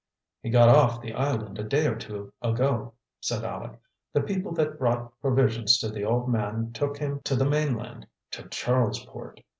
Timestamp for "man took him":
6.27-7.19